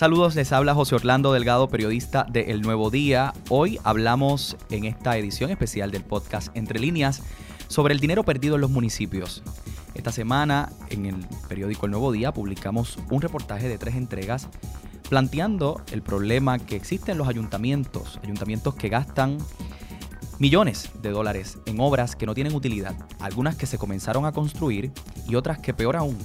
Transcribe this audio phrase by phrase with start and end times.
[0.00, 3.34] Saludos, les habla José Orlando Delgado, periodista de El Nuevo Día.
[3.50, 7.22] Hoy hablamos en esta edición especial del podcast Entre Líneas
[7.68, 9.42] sobre el dinero perdido en los municipios.
[9.92, 11.16] Esta semana en el
[11.50, 14.48] periódico El Nuevo Día publicamos un reportaje de tres entregas
[15.10, 19.36] planteando el problema que existe en los ayuntamientos, ayuntamientos que gastan
[20.38, 24.92] millones de dólares en obras que no tienen utilidad, algunas que se comenzaron a construir
[25.28, 26.16] y otras que peor aún,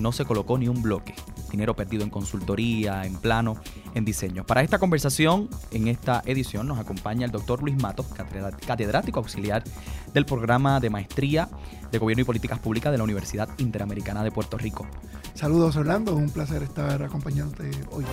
[0.00, 1.14] no se colocó ni un bloque
[1.50, 3.56] dinero perdido en consultoría, en plano,
[3.94, 4.44] en diseño.
[4.44, 8.06] Para esta conversación, en esta edición, nos acompaña el doctor Luis Matos,
[8.66, 9.64] catedrático auxiliar
[10.14, 11.48] del programa de maestría
[11.90, 14.86] de Gobierno y Políticas Públicas de la Universidad Interamericana de Puerto Rico.
[15.34, 18.04] Saludos Orlando, un placer estar acompañándote hoy.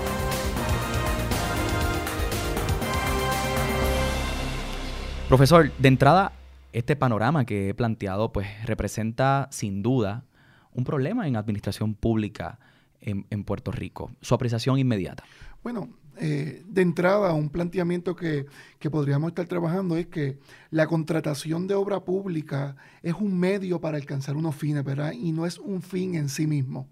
[5.27, 6.31] Profesor, de entrada,
[6.71, 10.23] este panorama que he planteado pues representa sin duda
[10.73, 12.59] un problema en administración pública
[13.01, 14.11] en, Puerto Rico?
[14.21, 15.23] Su apreciación inmediata.
[15.63, 18.45] Bueno, eh, de entrada, un planteamiento que,
[18.79, 20.39] que, podríamos estar trabajando es que
[20.71, 25.13] la contratación de obra pública es un medio para alcanzar unos fines, ¿verdad?
[25.13, 26.87] Y no es un fin en sí mismo.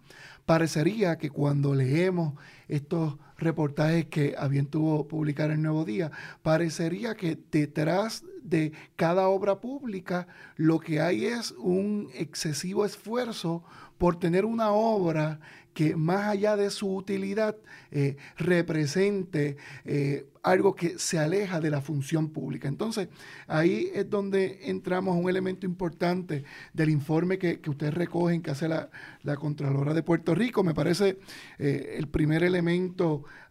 [0.46, 2.36] Parecería que cuando leemos
[2.68, 9.60] estos reportajes que habían tuvo publicar el Nuevo Día, parecería que detrás de cada obra
[9.60, 13.64] pública lo que hay es un excesivo esfuerzo
[13.98, 15.40] por tener una obra
[15.76, 17.58] que más allá de su utilidad
[17.92, 22.70] eh, represente eh, algo que se aleja de la función pública.
[22.70, 23.10] Entonces,
[23.46, 28.52] ahí es donde entramos a un elemento importante del informe que, que ustedes recogen, que
[28.52, 28.90] hace la,
[29.38, 30.64] Contralora de Puerto Rico.
[30.64, 31.18] Me parece
[31.60, 32.55] eh, el primer elemento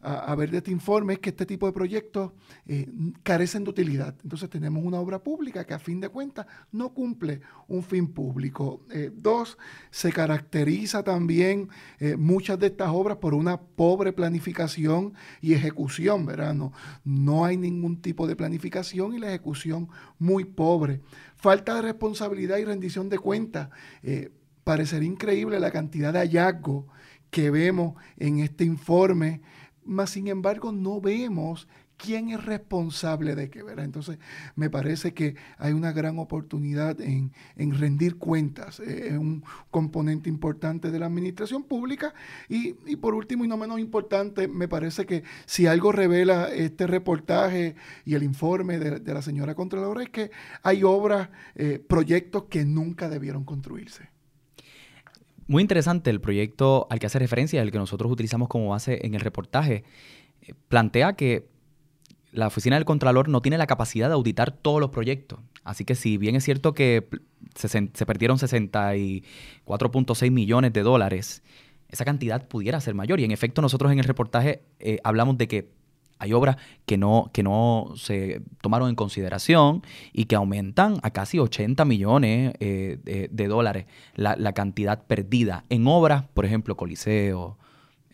[0.01, 2.33] a, ver de este informe es que este tipo de proyectos
[2.67, 2.89] eh,
[3.23, 4.15] carecen de utilidad.
[4.23, 8.85] Entonces, tenemos una obra pública que a fin de cuentas no cumple un fin público.
[8.91, 9.59] Eh, dos,
[9.91, 11.69] se caracteriza también
[12.19, 16.55] muchas de estas obras por una pobre planificación y ejecución, ¿verdad?
[17.05, 21.01] no hay ningún tipo de planificación y la ejecución muy pobre.
[21.37, 23.69] Falta de responsabilidad y rendición de cuentas.
[24.03, 24.31] Eh,
[24.65, 26.87] parecería increíble la cantidad de hallazgos
[27.35, 29.41] que vemos en este informe,
[29.85, 33.85] mas sin embargo no vemos quién es responsable de qué, ¿verdad?
[33.85, 34.19] Entonces,
[34.55, 39.43] me parece que hay una gran oportunidad en, rendir cuentas, eh, es un
[39.73, 42.15] componente importante de la administración pública.
[42.49, 47.75] Y, por último, y no menos importante, me parece que si algo revela este reportaje
[48.05, 50.31] y el informe de, la señora Contralora es que
[50.63, 54.14] hay obras, eh, proyectos que nunca debieron construirse.
[55.47, 59.15] Muy interesante el proyecto al que hace referencia, el que nosotros utilizamos como base en
[59.15, 59.85] el reportaje.
[60.43, 61.47] Eh, plantea que
[62.33, 65.41] la oficina del Contralor no tiene la capacidad de auditar todos los proyectos.
[65.63, 67.09] Así que si bien es cierto que
[67.55, 71.43] se, perdieron 64.6 millones de dólares,
[71.89, 73.21] esa cantidad pudiera ser mayor.
[73.21, 75.71] Y en efecto nosotros en el reportaje eh, hablamos de que
[76.19, 79.83] hay obras que no, que no se tomaron en consideración
[80.13, 85.87] y que aumentan a casi 80 millones eh, de, dólares la, la, cantidad perdida en
[85.87, 87.59] obras, por ejemplo, Coliseo,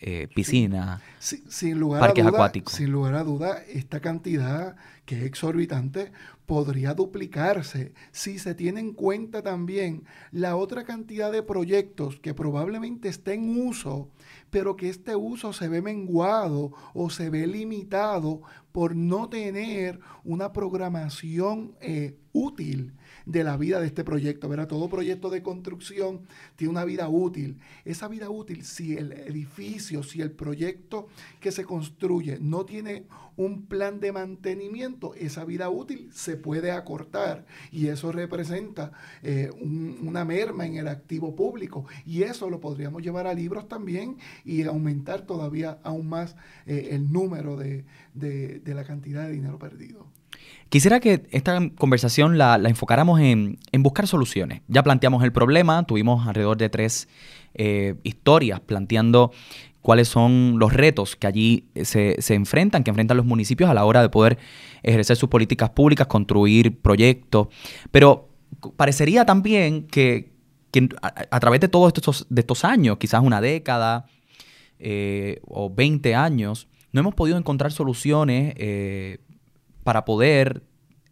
[0.00, 2.72] eh, piscina, sin lugar parques a duda, acuáticos.
[2.72, 6.10] Sin lugar a duda, esta cantidad que es exorbitante
[6.46, 13.08] podría duplicarse si se tiene en cuenta también la otra cantidad de proyectos que probablemente
[13.08, 14.08] esté en uso,
[14.50, 18.40] pero que este uso se ve menguado o se ve limitado
[18.72, 22.94] por no tener una programación eh, útil
[23.26, 24.48] de la vida de este proyecto.
[24.48, 24.68] ¿verdad?
[24.68, 26.22] Todo proyecto de construcción
[26.56, 27.58] tiene una vida útil.
[27.84, 31.08] Esa vida útil, si el edificio, si el proyecto
[31.40, 37.46] que se construye no tiene un plan de mantenimiento, esa vida útil se puede acortar
[37.72, 38.92] y eso representa
[39.22, 44.18] eh, una merma en el activo público y eso lo podríamos llevar a libros también
[44.44, 46.36] y aumentar todavía aún más
[46.66, 47.84] eh, el número de
[48.66, 50.19] la cantidad de dinero perdido.
[50.70, 54.62] Quisiera que esta conversación la, enfocáramos en, buscar soluciones.
[54.68, 57.08] Ya planteamos el problema, tuvimos alrededor de tres
[57.54, 59.32] eh, historias planteando
[59.82, 64.02] cuáles son los retos que allí se, enfrentan, que enfrentan los municipios a la hora
[64.02, 64.38] de poder
[64.84, 67.48] ejercer sus políticas públicas, construir proyectos.
[67.90, 68.28] Pero
[68.76, 70.30] parecería también que,
[71.02, 74.06] a, través de todos estos, de estos años, quizás una década
[74.78, 79.18] eh, o 20 años, no hemos podido encontrar soluciones eh,
[79.82, 80.62] para poder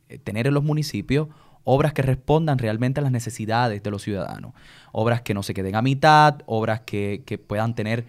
[0.09, 1.29] eh, tener en los municipios
[1.70, 4.53] obras que respondan realmente a las necesidades de los ciudadanos.
[4.91, 8.06] Obras que no se queden a mitad, obras que, puedan tener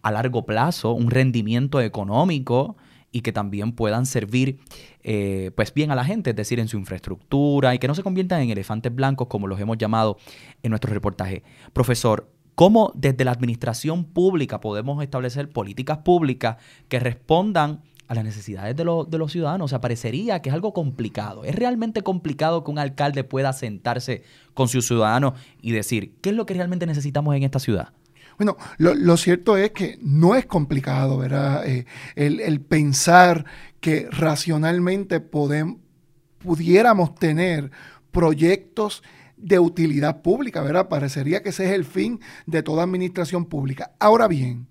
[0.00, 2.76] a largo plazo un rendimiento económico
[3.10, 4.60] y que también puedan servir
[5.02, 8.02] eh, pues bien a la gente, es decir, en su infraestructura y que no se
[8.02, 10.16] conviertan en elefantes blancos como los hemos llamado
[10.62, 11.42] en nuestro reportaje.
[11.74, 16.56] Profesor, cómo desde la administración pública podemos establecer políticas públicas
[16.88, 19.66] que respondan a las necesidades de, de, los ciudadanos.
[19.66, 21.44] O sea, parecería que es algo complicado.
[21.44, 24.22] Es realmente complicado que un alcalde pueda sentarse
[24.54, 27.92] con sus ciudadanos y decir, ¿qué es lo que realmente necesitamos en esta ciudad?
[28.38, 31.66] Bueno, lo, cierto es que no es complicado, ¿verdad?
[31.66, 33.44] Eh, el, pensar
[33.80, 37.70] que racionalmente pudiéramos tener
[38.10, 39.02] proyectos
[39.36, 40.88] de utilidad pública, ¿verdad?
[40.88, 43.92] Parecería que ese es el fin de toda administración pública.
[43.98, 44.66] Ahora bien,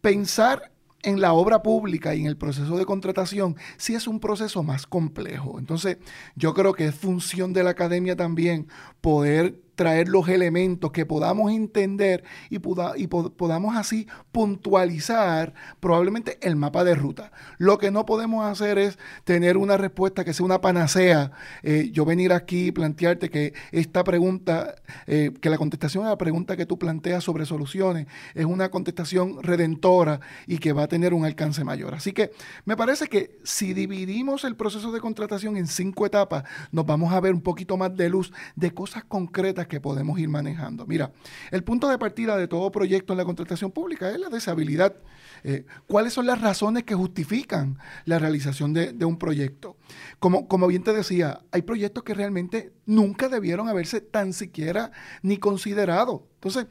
[0.00, 4.62] pensar en la obra pública y en el proceso de contratación sí es un proceso
[4.62, 5.58] más complejo.
[5.58, 5.98] Entonces,
[6.36, 8.68] yo creo que es función de la academia también
[9.00, 16.84] poder traer los elementos que podamos entender y, y podamos así puntualizar probablemente el mapa
[16.84, 17.32] de ruta.
[17.58, 21.32] Lo que no podemos hacer es tener una respuesta que sea una panacea.
[21.62, 24.74] Eh, yo venir aquí y plantearte que esta pregunta,
[25.06, 29.42] eh, que la contestación a la pregunta que tú planteas sobre soluciones es una contestación
[29.42, 31.94] redentora y que va a tener un alcance mayor.
[31.94, 32.32] Así que
[32.64, 37.20] me parece que si dividimos el proceso de contratación en cinco etapas, nos vamos a
[37.20, 40.86] ver un poquito más de luz de cosas concretas que podemos ir manejando.
[40.86, 41.12] Mira,
[41.50, 44.96] el punto de partida de todo proyecto en la contratación pública es la deshabilidad.
[45.44, 49.76] Eh, ¿Cuáles son las razones que justifican la realización de, un proyecto?
[50.18, 54.92] Como, como bien te decía, hay proyectos que realmente nunca debieron haberse tan siquiera
[55.22, 56.28] ni considerado.
[56.34, 56.66] Entonces,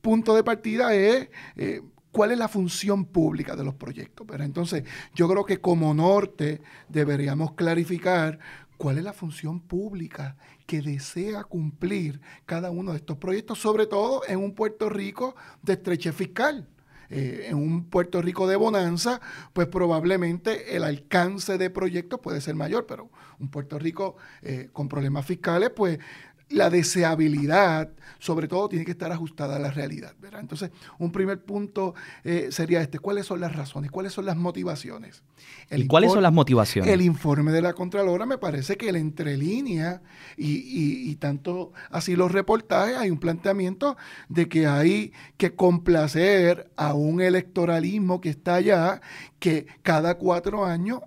[0.00, 1.28] punto de partida es...
[1.56, 1.80] Eh,
[2.16, 4.26] cuál es la función pública de los proyectos.
[4.26, 4.84] Pero entonces,
[5.14, 8.38] yo creo que como norte deberíamos clarificar
[8.76, 10.36] cuál es la función pública
[10.66, 15.74] que desea cumplir cada uno de estos proyectos, sobre todo en un Puerto Rico de
[15.74, 16.68] estrechez fiscal.
[17.08, 19.20] Eh, en un Puerto Rico de bonanza,
[19.52, 24.88] pues probablemente el alcance de proyectos puede ser mayor, pero un Puerto Rico eh, con
[24.88, 26.00] problemas fiscales, pues
[26.48, 30.14] la deseabilidad, sobre todo, tiene que estar ajustada a la realidad.
[30.20, 30.40] ¿verdad?
[30.40, 31.94] Entonces, un primer punto
[32.24, 33.90] eh, sería este, ¿cuáles son las razones?
[33.90, 35.22] ¿Cuáles son las motivaciones?
[35.70, 36.92] ¿Y cuáles son las motivaciones?
[36.92, 40.02] El informe de la Contralora me parece que el entre línea
[40.36, 43.96] y, y tanto así los reportajes, hay un planteamiento
[44.28, 49.00] de que hay que complacer a un electoralismo que está allá,
[49.40, 51.00] que cada cuatro años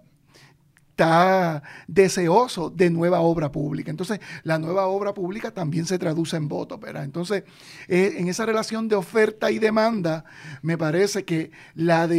[1.00, 3.90] está deseoso de nueva obra pública.
[3.90, 7.06] Entonces, la nueva obra pública también se traduce en votos, ¿verdad?
[7.06, 7.44] Entonces,
[7.88, 10.26] eh, en esa relación de oferta y demanda,
[10.62, 12.10] me parece que la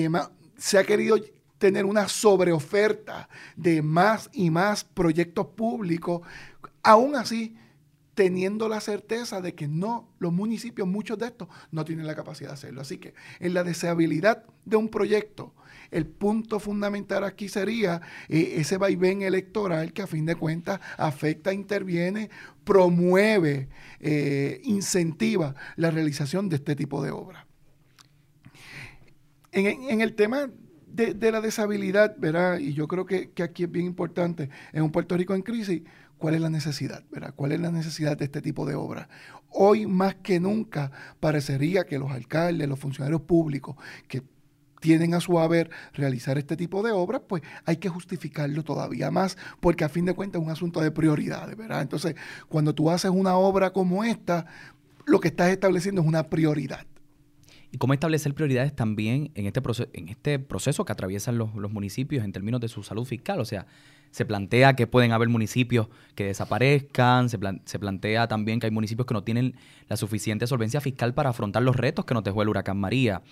[0.57, 1.19] se ha querido
[1.59, 6.23] tener una sobreoferta de más y más proyectos públicos,
[6.83, 7.55] aún así
[8.21, 12.51] teniendo la certeza de que no, los municipios, muchos de estos, no tienen la capacidad
[12.51, 12.83] de hacerlo.
[12.83, 15.55] Así que en la deseabilidad de un proyecto,
[15.91, 21.55] el punto fundamental aquí sería eh, ese vaivén electoral que a fin de cuentas afecta,
[21.55, 22.29] interviene,
[22.63, 23.71] promueve,
[24.01, 27.47] eh, incentiva la realización de este tipo de obras.
[29.53, 30.51] En, el tema
[30.87, 32.59] de, la deshabilidad, ¿verdad?
[32.59, 35.85] Y yo creo que, que, aquí es bien importante, en un Puerto Rico en crisis,
[36.21, 37.03] ¿cuál es la necesidad?
[37.11, 37.33] ¿verdad?
[37.35, 39.09] ¿Cuál es la necesidad de este tipo de obras?
[39.49, 43.75] Hoy más que nunca parecería que los alcaldes, los funcionarios públicos
[44.07, 44.23] que
[44.81, 49.37] tienen a su haber realizar este tipo de obras, pues hay que justificarlo todavía más,
[49.61, 51.83] porque a fin de cuentas es un asunto de prioridades, ¿verdad?
[51.83, 52.15] Entonces,
[52.49, 54.47] cuando tú haces una obra como esta,
[55.07, 56.87] lo que estás estableciendo es una prioridad.
[57.73, 61.71] ¿Y cómo establecer prioridades también en este, proceso, en este proceso que atraviesan los, los
[61.71, 63.39] municipios en términos de su salud fiscal?
[63.39, 63.67] O sea,
[64.11, 69.07] se plantea que pueden haber municipios que desaparezcan, se, se, plantea también que hay municipios
[69.07, 69.55] que no tienen
[69.89, 73.23] la suficiente solvencia fiscal para afrontar los retos que nos dejó el huracán María.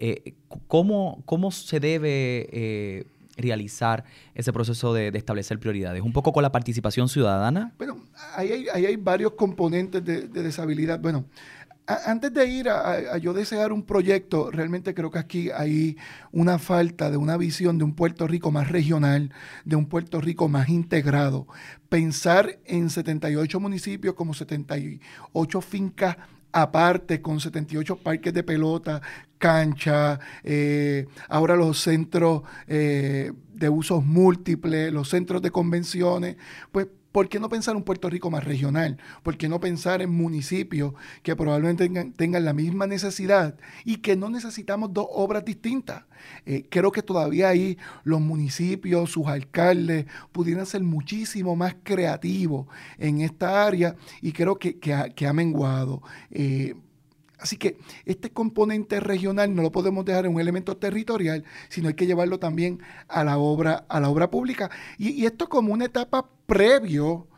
[0.00, 0.34] Eh,
[0.68, 3.04] ¿cómo, ¿cómo, se debe eh,
[3.36, 4.04] realizar
[4.34, 6.02] ese proceso de, establecer prioridades?
[6.02, 7.72] ¿Un poco con la participación ciudadana?
[7.78, 8.04] Bueno,
[8.36, 11.00] ahí hay, hay varios componentes de, de deshabilidad.
[11.00, 11.24] Bueno,
[11.88, 15.96] antes de ir a, yo desear un proyecto, realmente creo que aquí hay
[16.32, 19.32] una falta de una visión de un Puerto Rico más regional,
[19.64, 21.46] de un Puerto Rico más integrado.
[21.88, 26.16] Pensar en 78 municipios como 78 fincas
[26.52, 29.02] aparte con 78 parques de pelota,
[29.38, 36.36] cancha, eh, ahora los centros eh, de usos múltiples, los centros de convenciones,
[36.72, 38.98] pues ¿por qué no pensar en un Puerto Rico más regional?
[39.22, 44.30] ¿Por qué no pensar en municipios que probablemente tengan, la misma necesidad y que no
[44.30, 46.04] necesitamos dos obras distintas?
[46.46, 52.66] Eh, creo que todavía ahí los municipios, sus alcaldes, pudieran ser muchísimo más creativos
[52.98, 56.02] en esta área y creo que, ha, menguado.
[56.30, 56.74] Eh,
[57.38, 61.94] Así que este componente regional no lo podemos dejar en un elemento territorial, sino hay
[61.94, 64.70] que llevarlo también a la obra, a la obra pública.
[64.98, 67.28] Y, esto como una etapa previo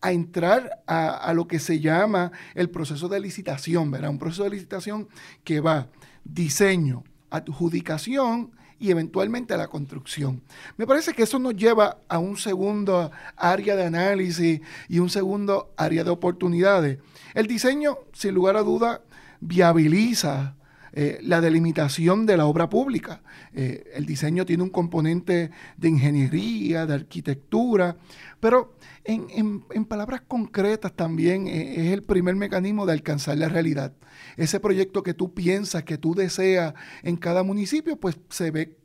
[0.00, 4.10] a entrar a, lo que se llama el proceso de licitación, ¿verdad?
[4.10, 5.08] Un proceso de licitación
[5.44, 5.88] que va
[6.24, 10.42] diseño, adjudicación y eventualmente a la construcción.
[10.78, 15.74] Me parece que eso nos lleva a un segundo área de análisis y un segundo
[15.76, 16.98] área de oportunidades.
[17.34, 19.02] El diseño, sin lugar a duda,
[19.40, 20.56] viabiliza
[20.92, 23.22] eh, la delimitación de la obra pública.
[23.54, 27.96] Eh, el diseño tiene un componente de ingeniería, de arquitectura,
[28.40, 33.94] pero en, palabras concretas también eh, es el primer mecanismo de alcanzar la realidad.
[34.36, 38.76] Ese proyecto que tú piensas, que tú deseas en cada municipio, pues se ve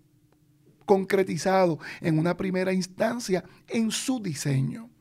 [0.85, 4.91] concretizado en una primera instancia en su diseño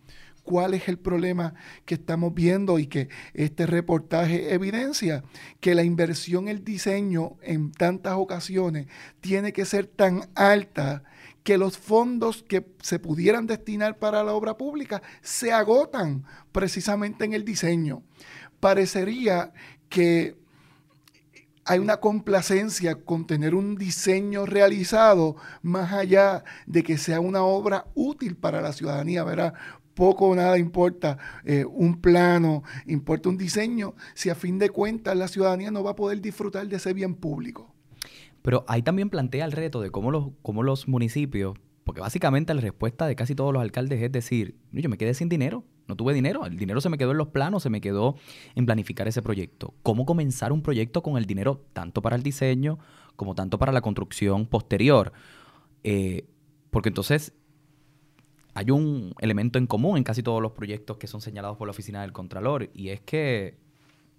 [0.44, 5.24] cuál es el problema que estamos viendo y que este reportaje evidencia,
[5.60, 8.86] que la inversión, el diseño en tantas ocasiones
[9.20, 11.02] tiene que ser tan alta
[11.42, 17.34] que los fondos que se pudieran destinar para la obra pública se agotan precisamente en
[17.34, 18.02] el diseño.
[18.60, 19.52] Parecería
[19.88, 20.36] que
[21.66, 27.86] hay una complacencia con tener un diseño realizado más allá de que sea una obra
[27.94, 29.54] útil para la ciudadanía, ¿verdad?
[29.94, 35.16] Poco o nada importa eh, un plano, importa un diseño, si a fin de cuentas
[35.16, 37.74] la ciudadanía no va a poder disfrutar de ese bien público.
[38.42, 42.60] Pero ahí también plantea el reto de cómo los, cómo los municipios, porque básicamente la
[42.60, 46.14] respuesta de casi todos los alcaldes es decir, yo me quedé sin dinero, no tuve
[46.14, 48.16] dinero, el dinero se me quedó en los planos, se me quedó
[48.54, 49.74] en planificar ese proyecto.
[49.82, 52.78] ¿Cómo comenzar un proyecto con el dinero tanto para el diseño
[53.16, 55.12] como tanto para la construcción posterior?
[55.82, 56.26] Eh,
[56.70, 57.34] porque entonces
[58.54, 61.72] hay un elemento en común en casi todos los proyectos que son señalados por la
[61.72, 63.58] oficina del Contralor y es que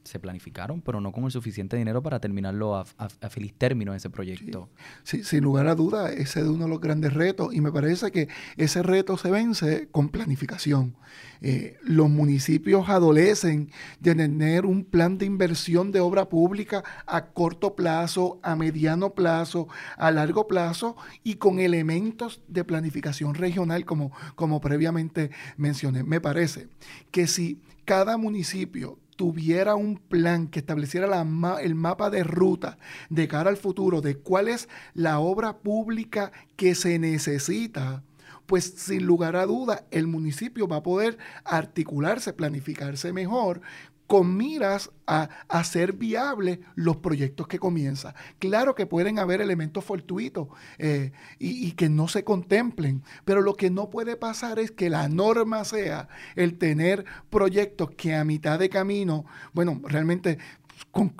[0.06, 2.86] se planificaron, pero no con el suficiente dinero para terminarlo a,
[3.30, 4.70] feliz término ese proyecto.
[5.04, 5.24] Sí.
[5.24, 8.30] sin lugar a duda, ese es uno de los grandes retos y me parece que
[8.56, 10.96] ese reto se vence con planificación.
[11.42, 13.70] Eh, los municipios adolecen
[14.00, 19.68] de tener un plan de inversión de obra pública a corto plazo, a mediano plazo,
[19.98, 26.04] a largo plazo y con elementos de planificación regional como, como previamente mencioné.
[26.04, 26.68] Me parece
[27.12, 31.26] que si cada municipio tuviera un plan que estableciera
[31.62, 32.78] el mapa de ruta
[33.10, 38.04] de cara al futuro de cuál es la obra pública que se necesita,
[38.46, 43.62] pues sin lugar a duda el municipio va a poder articularse, planificarse mejor
[44.08, 48.14] con miras a hacer viables los proyectos que comienzan.
[48.40, 50.48] Claro que pueden haber elementos fortuitos
[50.78, 54.90] eh, y, y, que no se contemplen, pero lo que no puede pasar es que
[54.90, 60.38] la norma sea el tener proyectos que a mitad de camino, bueno, realmente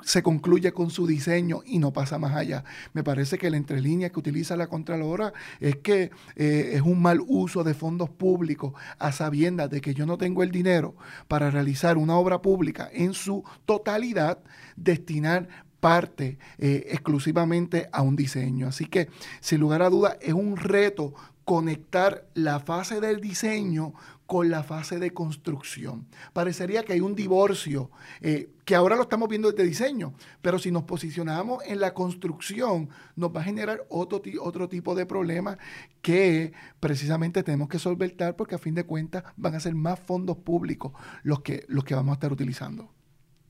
[0.04, 2.64] se concluye con su diseño y no pasa más allá.
[2.92, 7.20] Me parece que la entrelínea que utiliza la Contralora es que eh, es un mal
[7.26, 10.96] uso de fondos públicos a sabiendas de que yo no tengo el dinero
[11.28, 14.38] para realizar una obra pública en su totalidad,
[14.76, 15.48] destinar
[15.80, 18.68] parte eh, exclusivamente a un diseño.
[18.68, 19.08] Así que,
[19.40, 21.14] sin lugar a duda, es un reto
[21.46, 23.94] conectar la fase del diseño
[24.26, 26.08] con la fase de construcción.
[26.32, 30.12] Parecería que hay un divorcio, eh, que ahora lo estamos viendo desde diseño,
[30.42, 35.06] pero si nos posicionamos en la construcción, nos va a generar otro, otro tipo de
[35.06, 35.56] problemas
[36.02, 40.38] que precisamente tenemos que solventar porque a fin de cuentas van a ser más fondos
[40.38, 42.92] públicos los que, los que vamos a estar utilizando.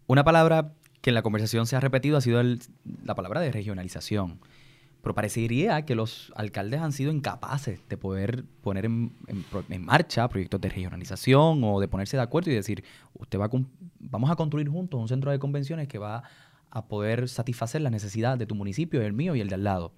[0.06, 2.42] Una palabra que en la conversación se ha repetido ha sido
[3.04, 4.38] la palabra de regionalización.
[5.06, 9.12] Pero parecería que los alcaldes han sido incapaces de poder poner en,
[9.78, 12.82] marcha proyectos de regionalización o de ponerse de acuerdo y decir,
[13.14, 13.48] usted va
[14.00, 16.24] vamos a construir juntos un centro de convenciones que va
[16.70, 19.92] a poder satisfacer las necesidades de tu municipio, el mío y el de al lado.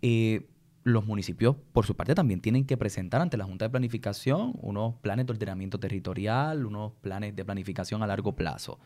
[0.00, 0.48] Eh,
[0.84, 4.94] los municipios, por su parte, también tienen que presentar ante la Junta de Planificación unos
[5.02, 8.78] planes de ordenamiento territorial, unos planes de planificación a largo plazo.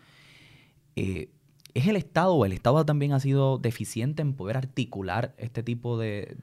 [0.97, 1.31] Eh,
[1.75, 5.99] ¿Es el Estado o el Estado también ha sido deficiente en poder articular este tipo
[5.99, 6.37] de,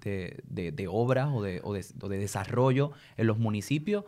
[0.89, 4.05] obras o, de, desarrollo en los municipios?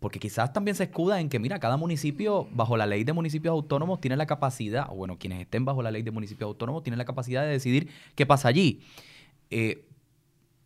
[0.00, 3.52] Porque quizás también se escuda en que, mira, cada municipio, bajo la ley de municipios
[3.52, 6.98] autónomos, tiene la capacidad, o bueno, quienes estén bajo la ley de municipios autónomos, tienen
[6.98, 8.80] la capacidad de decidir qué pasa allí.
[9.50, 9.86] Eh,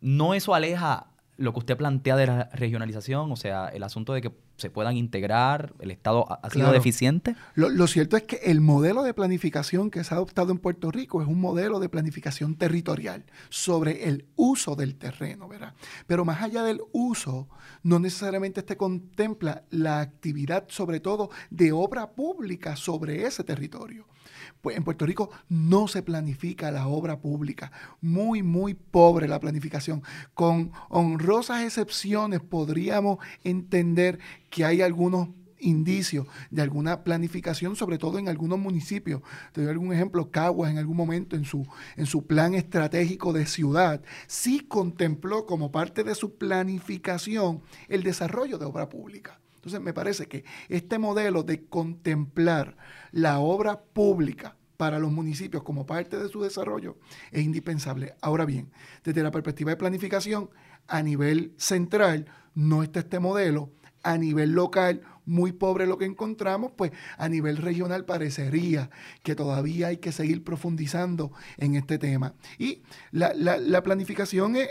[0.01, 1.07] no eso aleja
[1.37, 4.97] lo que usted plantea de la regionalización, o sea, el asunto de que se puedan
[4.97, 7.35] integrar, el Estado ha, sido deficiente.
[7.53, 11.21] Lo, cierto es que el modelo de planificación que se ha adoptado en Puerto Rico
[11.21, 15.75] es un modelo de planificación territorial sobre el uso del terreno, ¿verdad?
[16.07, 17.47] Pero más allá del uso,
[17.83, 24.07] no necesariamente este contempla la actividad, sobre todo, de obra pública sobre ese territorio.
[24.67, 27.71] Pues en Puerto Rico no se planifica la obra pública.
[28.01, 30.03] Muy, muy pobre la planificación.
[30.33, 34.19] Con honrosas excepciones podríamos entender
[34.49, 39.21] que hay algunos indicios de alguna planificación, sobre todo en algunos municipios.
[39.53, 43.45] Te doy algún ejemplo, Caguas en algún momento en su, en su plan estratégico de
[43.45, 49.39] ciudad, sí contempló como parte de su planificación el desarrollo de obra pública.
[49.55, 52.75] Entonces me parece que este modelo de contemplar
[53.13, 56.97] la obra pública para los municipios como parte de su desarrollo
[57.31, 58.15] es indispensable.
[58.21, 58.71] Ahora bien,
[59.03, 60.49] desde la perspectiva de planificación,
[60.87, 63.71] a nivel central no está este modelo,
[64.03, 68.89] a nivel local muy pobre lo que encontramos, pues a nivel regional parecería
[69.21, 72.33] que todavía hay que seguir profundizando en este tema.
[72.57, 72.81] Y
[73.11, 74.67] la, planificación es,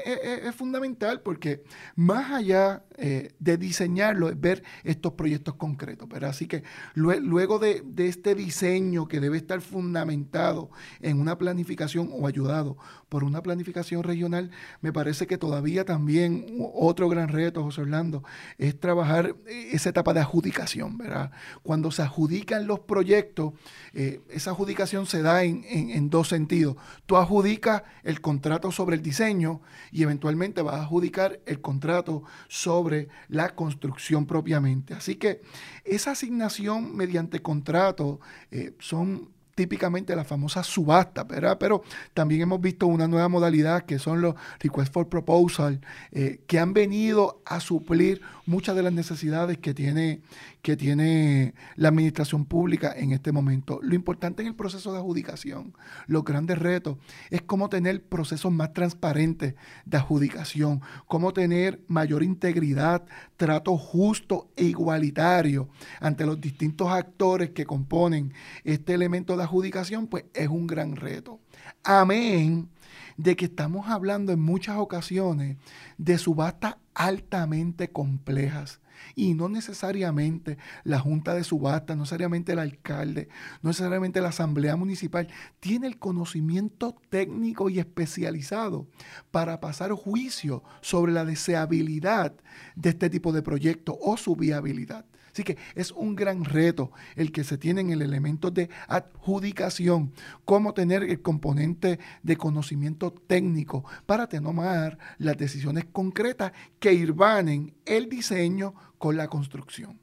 [0.57, 1.63] fundamental porque
[1.95, 6.09] más allá eh, de diseñarlo es ver estos proyectos concretos.
[6.11, 10.71] Pero así que luego de, de este diseño que debe estar fundamentado
[11.01, 12.77] en una planificación o ayudado
[13.09, 18.23] por una planificación regional, me parece que todavía también otro gran reto, José Orlando,
[18.59, 21.31] es trabajar esa etapa de ajuste ¿verdad?
[21.63, 23.53] Cuando se adjudican los proyectos,
[23.93, 26.77] eh, esa adjudicación se da en, dos sentidos.
[27.07, 29.61] Tú adjudicas el contrato sobre el diseño
[29.91, 34.95] y eventualmente vas a adjudicar el contrato sobre la construcción propiamente.
[34.95, 35.41] Así que
[35.85, 41.57] esa asignación mediante contrato eh, son típicamente la famosa subasta, ¿verdad?
[41.59, 41.83] Pero
[42.15, 45.81] también hemos visto una nueva modalidad que son los request for proposal,
[46.13, 50.21] eh, que han venido a suplir muchas de las necesidades que tiene,
[50.67, 53.79] que tiene la administración pública en este momento.
[53.85, 55.75] Lo importante en el proceso de adjudicación,
[56.09, 56.99] los grandes retos,
[57.31, 59.55] es cómo tener procesos más transparentes
[59.85, 63.05] de adjudicación, cómo tener mayor integridad,
[63.37, 65.69] trato justo e igualitario
[66.01, 71.39] ante los distintos actores que componen este elemento de adjudicación, pues es un gran reto.
[71.85, 72.71] Amén
[73.17, 75.57] de que estamos hablando en muchas ocasiones
[75.99, 78.81] de subastas altamente complejas
[79.15, 83.29] y no necesariamente la Junta de Subasta, no necesariamente el alcalde,
[83.63, 85.29] no necesariamente la Asamblea Municipal,
[85.61, 88.87] tiene el conocimiento técnico y especializado
[89.31, 92.35] para pasar juicio sobre la deseabilidad
[92.75, 95.07] de este tipo de proyecto o su viabilidad.
[95.37, 100.15] Así que es un gran reto el que se tiene en el elemento de adjudicación,
[100.47, 108.09] cómo tener el componente de conocimiento técnico para tomar las decisiones concretas que irvanen el
[108.09, 110.01] diseño con la construcción.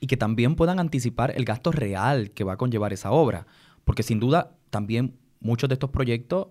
[0.00, 3.46] Y que también puedan anticipar el gasto real que va a conllevar esa obra,
[3.84, 6.48] porque sin duda también muchos de estos proyectos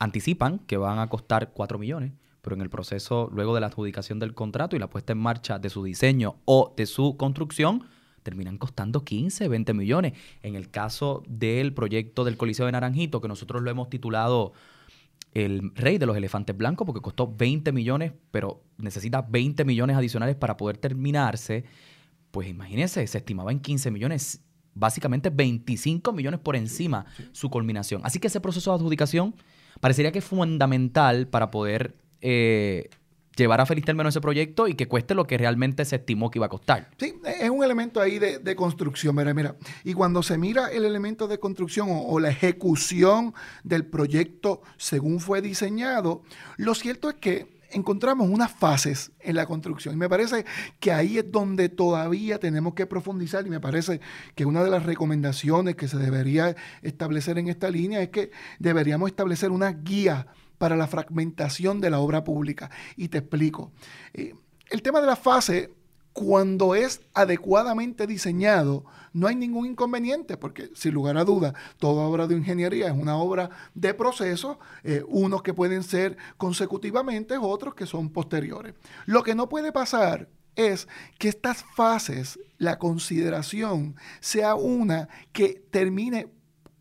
[0.00, 2.10] anticipan que van a costar 4 millones,
[2.44, 5.58] pero en el proceso, luego de la adjudicación del contrato y la puesta en marcha
[5.58, 7.86] de su diseño o de su construcción,
[8.22, 10.12] terminan costando 15, 20 millones.
[10.42, 14.52] En el caso del proyecto del Coliseo de Naranjito, que nosotros lo hemos titulado
[15.32, 20.36] El Rey de los Elefantes Blancos, porque costó 20 millones, pero necesita 20 millones adicionales
[20.36, 21.64] para poder terminarse,
[22.30, 24.42] pues imagínense, se estimaba en 15 millones,
[24.74, 28.02] básicamente 25 millones por encima su culminación.
[28.04, 29.34] Así que ese proceso de adjudicación
[29.80, 32.88] parecería que es fundamental para poder eh,
[33.36, 36.38] llevar a feliz término ese proyecto y que cueste lo que realmente se estimó que
[36.38, 36.88] iba a costar.
[36.98, 39.56] Sí, es un elemento ahí de, construcción, mira, mira.
[39.84, 45.42] Y cuando se mira el elemento de construcción o, la ejecución del proyecto según fue
[45.42, 46.22] diseñado,
[46.56, 49.94] lo cierto es que encontramos unas fases en la construcción.
[49.94, 50.46] Y me parece
[50.80, 54.00] que ahí es donde todavía tenemos que profundizar y me parece
[54.34, 59.10] que una de las recomendaciones que se debería establecer en esta línea es que deberíamos
[59.10, 60.28] establecer una guía
[60.64, 62.70] para la fragmentación de la obra pública.
[62.96, 63.70] Y te explico.
[64.14, 64.34] Eh,
[64.70, 65.74] el tema de la fase,
[66.14, 72.26] cuando es adecuadamente diseñado, no hay ningún inconveniente, porque sin lugar a duda, toda obra
[72.26, 77.84] de ingeniería es una obra de proceso, eh, unos que pueden ser consecutivamente, otros que
[77.84, 78.72] son posteriores.
[79.04, 86.28] Lo que no puede pasar es que estas fases, la consideración, sea una que termine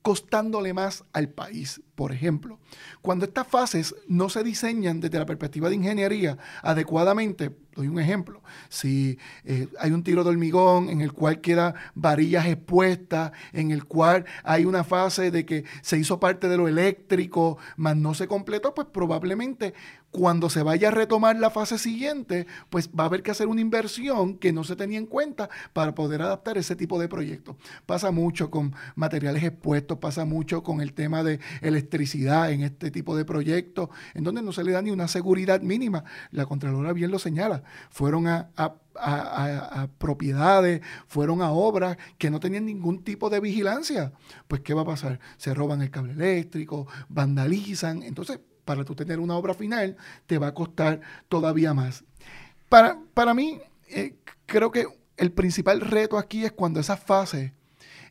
[0.02, 1.82] costándole más al país.
[1.96, 2.58] Por ejemplo,
[3.04, 8.42] cuando estas fases no se diseñan desde la perspectiva de ingeniería adecuadamente, doy un ejemplo,
[8.68, 13.86] si eh, hay un tiro de hormigón en el cual queda varillas expuestas, en el
[13.86, 18.28] cual hay una fase de que se hizo parte de lo eléctrico, mas no se
[18.28, 19.76] completó, pues probablemente
[20.14, 23.62] cuando se vaya a retomar la fase siguiente, pues va a haber que hacer una
[23.62, 27.56] inversión que no se tenía en cuenta para poder adaptar ese tipo de proyectos.
[27.88, 33.18] Pasa mucho con materiales expuestos, pasa mucho con el tema de electricidad en este tipo
[33.18, 36.04] de proyectos, en donde no se le da ni una seguridad mínima.
[36.30, 37.64] La Contralora bien lo señala.
[37.90, 38.50] Fueron a,
[39.98, 44.14] propiedades, fueron a obras que no tenían ningún tipo de vigilancia.
[44.48, 45.20] Pues, ¿qué va a pasar?
[45.38, 48.04] Se roban el cable eléctrico, vandalizan.
[48.04, 52.04] Entonces, para tú tener una obra final, te va a costar todavía más.
[52.70, 57.52] Para, para mí, eh, creo que el principal reto aquí es cuando esas fases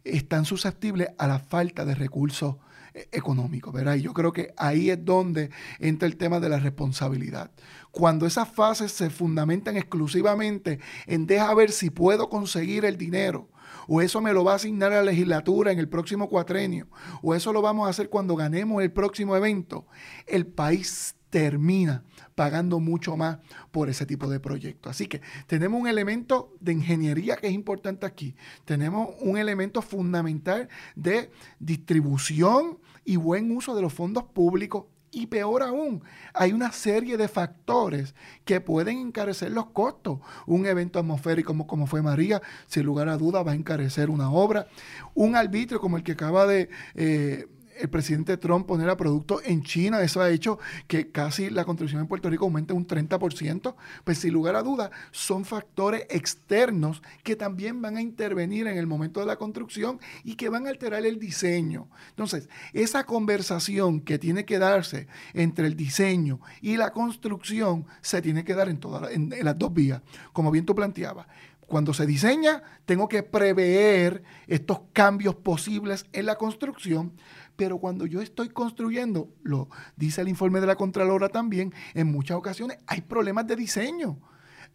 [0.04, 2.56] están susceptibles a la falta de recursos
[2.94, 3.94] eh, económicos, ¿verdad?
[3.94, 7.50] Y yo creo que ahí es donde entra el tema de la responsabilidad.
[7.90, 13.48] Cuando esas fases se fundamentan exclusivamente en deja ver si puedo conseguir el dinero,
[13.88, 16.88] o eso me lo va a asignar la legislatura en el próximo cuatrenio,
[17.22, 19.86] o eso lo vamos a hacer cuando ganemos el próximo evento,
[20.26, 23.38] el país termina pagando mucho más
[23.70, 24.90] por ese tipo de proyectos.
[24.90, 28.34] Así que tenemos un elemento de ingeniería que es importante aquí.
[28.66, 34.84] Tenemos un elemento fundamental de distribución y buen uso de los fondos públicos.
[35.14, 38.14] Y peor aún, hay una serie de factores
[38.46, 40.20] que pueden encarecer los costos.
[40.46, 44.30] Un evento atmosférico como, como fue María, sin lugar a duda, va a encarecer una
[44.30, 44.68] obra.
[45.14, 46.70] Un arbitrio como el que acaba de...
[46.94, 47.46] Eh,
[47.78, 52.00] el presidente Trump poner a productos en China, eso ha hecho que casi la construcción
[52.00, 57.36] en Puerto Rico aumente un 30%, pues sin lugar a dudas son factores externos que
[57.36, 61.04] también van a intervenir en el momento de la construcción y que van a alterar
[61.06, 61.88] el diseño.
[62.10, 68.44] Entonces, esa conversación que tiene que darse entre el diseño y la construcción se tiene
[68.44, 71.26] que dar en, todas en, las dos vías, como bien tú planteabas
[71.72, 77.14] cuando se diseña, tengo que prever estos cambios posibles en la construcción,
[77.56, 82.36] pero cuando yo estoy construyendo, lo dice el informe de la Contralora también, en muchas
[82.36, 84.18] ocasiones hay problemas de diseño.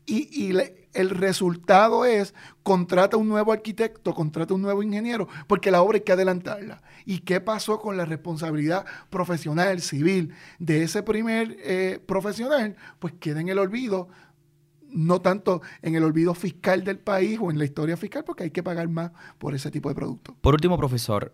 [0.10, 0.56] Y,
[0.94, 6.02] el resultado es, contrata un nuevo arquitecto, contrata un nuevo ingeniero, porque la obra hay
[6.02, 6.82] que adelantarla.
[7.06, 12.78] ¿Y qué pasó con la responsabilidad profesional, civil de ese primer eh, profesional?
[13.00, 14.08] Pues queda en el olvido,
[14.90, 18.52] no tanto en el olvido fiscal del país o en la historia fiscal, porque hay
[18.52, 20.36] que pagar más por ese tipo de productos.
[20.40, 21.34] Por último, profesor,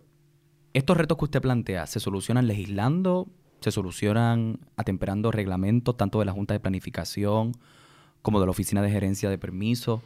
[0.74, 3.28] estos retos que usted plantea, ¿se solucionan legislando?
[3.60, 7.52] ¿Se solucionan atemperando reglamentos tanto de la Junta de Planificación
[8.22, 10.02] como de la Oficina de Gerencia de Permiso?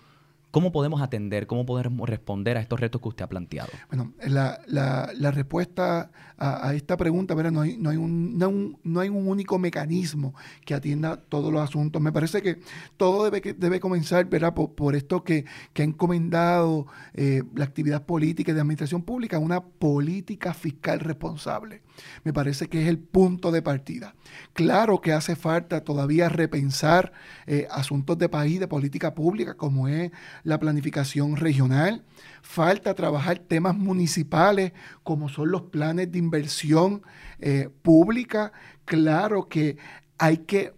[0.50, 3.68] ¿Cómo podemos atender, cómo podemos responder a estos retos que usted ha planteado?
[3.88, 8.38] Bueno, la, la, respuesta a, esta pregunta, No, hay, no, hay un,
[8.82, 10.34] no, hay un único mecanismo
[10.64, 12.00] que atienda todos los asuntos.
[12.00, 12.60] Me parece que
[12.96, 14.54] todo debe, debe comenzar ¿verdad?
[14.54, 19.60] Por, esto que, que, ha encomendado eh, la actividad política y de administración pública, una
[19.62, 21.82] política fiscal responsable.
[22.24, 24.14] Me parece que es el punto de partida.
[24.52, 27.12] Claro que hace falta todavía repensar
[27.46, 30.10] eh, asuntos de país, de política pública, como es
[30.44, 32.04] la planificación regional.
[32.42, 37.02] Falta trabajar temas municipales, como son los planes de inversión
[37.40, 38.52] eh, pública.
[38.84, 39.76] Claro que
[40.18, 40.74] hay que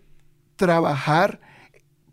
[0.56, 1.40] trabajar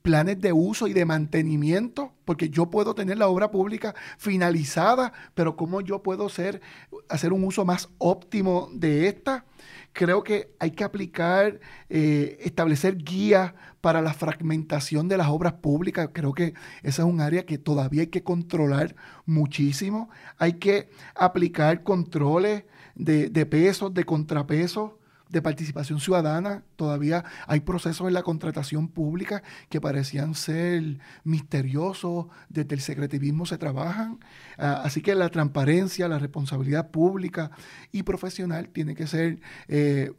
[0.07, 5.57] planes de uso y de mantenimiento, porque yo puedo tener la obra pública finalizada, pero
[5.57, 6.61] ¿cómo yo puedo hacer,
[7.09, 9.43] hacer un uso más óptimo de esta?
[9.91, 16.09] Creo que hay que aplicar, eh, establecer guías para la fragmentación de las obras públicas.
[16.13, 20.09] Creo que esa es un área que todavía hay que controlar muchísimo.
[20.37, 22.63] Hay que aplicar controles
[22.95, 24.91] de pesos, de contrapesos
[25.29, 26.63] de participación ciudadana.
[26.75, 33.57] Todavía hay procesos en la contratación pública que parecían ser misteriosos, desde el secretivismo se
[33.57, 34.19] trabajan.
[34.57, 37.51] Ah, así que la transparencia, la responsabilidad pública
[37.91, 40.11] y profesional tiene que ser eh,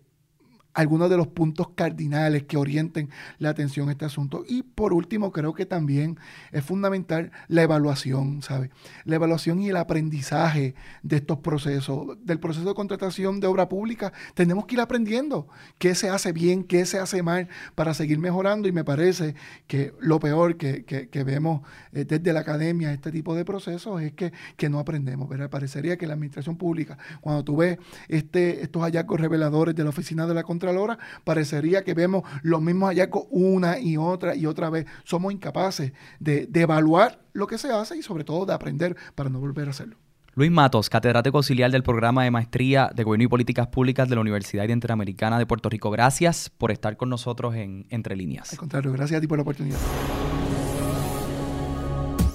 [0.75, 4.45] algunos de los puntos cardinales que orienten la atención a este asunto.
[4.47, 6.19] Y por último, creo que también
[6.53, 8.71] es fundamental la evaluación, ¿sabe?
[9.05, 12.17] La evaluación y el aprendizaje de estos procesos.
[12.25, 16.63] Del proceso de contratación de obra pública, tenemos que ir aprendiendo qué se hace bien,
[16.63, 18.69] qué se hace mal para seguir mejorando.
[18.69, 19.35] Y me parece
[19.67, 24.33] que lo peor que, vemos eh, desde la academia, este tipo de procesos, es que,
[24.69, 25.29] no aprendemos.
[25.29, 25.51] ¿verdad?
[25.51, 27.79] Parecería que la administración pública, cuando tú ves
[28.09, 32.61] este, estos hallazgos reveladores de la Oficina de la Contratación, hora parecería que vemos los
[32.61, 34.87] mismos hallazgos una y otra y otra vez.
[35.05, 39.39] Somos incapaces de, evaluar lo que se hace y sobre todo de aprender para no
[39.41, 39.97] volver a hacerlo.
[40.35, 44.21] Luis Matos, catedrático auxiliar del programa de maestría de Gobierno y Políticas Públicas de la
[44.21, 45.91] Universidad Interamericana de Puerto Rico.
[45.91, 48.53] Gracias por estar con nosotros en Entre Líneas.
[48.53, 49.79] Al contrario, gracias a ti por la oportunidad.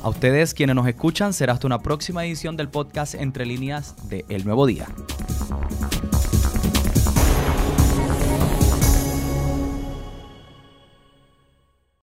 [0.04, 4.26] A ustedes quienes nos escuchan, será hasta una próxima edición del podcast Entre Líneas de
[4.28, 4.88] El Nuevo Día.